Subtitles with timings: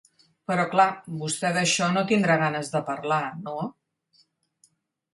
[0.51, 0.87] Però clar,
[1.25, 3.23] vostè d’això no tindrà ganes de parlar,
[3.63, 3.71] no?